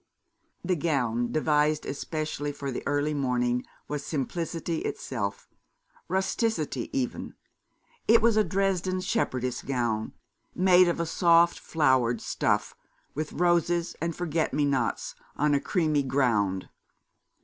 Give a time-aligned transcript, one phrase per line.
[0.65, 5.47] The gown, devised especially for the early morning, was simplicity itself
[6.07, 7.35] rusticity, even.
[8.07, 10.13] It was a Dresden shepherdess gown,
[10.55, 12.73] made of a soft flowered stuff,
[13.13, 16.69] with roses and forget me nots on a creamy ground.